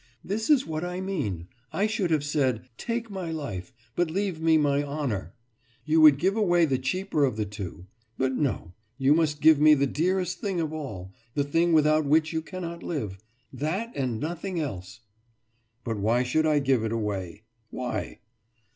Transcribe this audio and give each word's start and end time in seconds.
»This 0.23 0.49
is 0.49 0.65
what 0.65 0.83
I 0.83 0.99
mean. 0.99 1.47
I 1.71 1.85
should 1.85 2.09
have 2.09 2.23
said: 2.23 2.67
Take 2.75 3.11
my 3.11 3.29
life, 3.31 3.71
but 3.95 4.09
leave 4.09 4.41
me 4.41 4.57
my 4.57 4.81
honour. 4.81 5.35
You 5.85 6.01
would 6.01 6.17
give 6.17 6.35
away 6.35 6.65
the 6.65 6.79
cheaper 6.79 7.23
of 7.23 7.37
the 7.37 7.45
two. 7.45 7.85
But, 8.17 8.33
no 8.33 8.73
you 8.97 9.13
must 9.13 9.41
give 9.41 9.59
me 9.59 9.75
the 9.75 9.85
dearest 9.85 10.39
thing 10.39 10.59
of 10.59 10.73
all, 10.73 11.13
the 11.35 11.43
thing 11.43 11.71
without 11.71 12.05
which 12.05 12.33
you 12.33 12.41
cannot 12.41 12.81
live 12.81 13.19
that 13.53 13.91
and 13.95 14.19
nothing 14.19 14.59
else!« 14.59 15.01
»But 15.83 15.99
why 15.99 16.23
should 16.23 16.47
I 16.47 16.57
give 16.57 16.83
it 16.83 16.91
away? 16.91 17.43
Why? 17.69 18.21